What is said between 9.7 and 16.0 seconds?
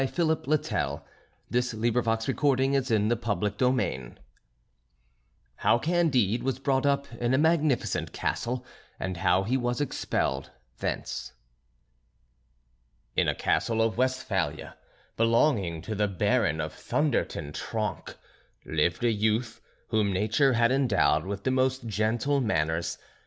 EXPELLED THENCE. In a castle of Westphalia, belonging to